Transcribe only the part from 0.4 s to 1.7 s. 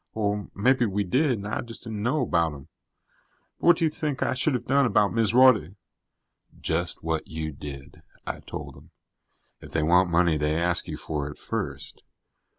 maybe we did and I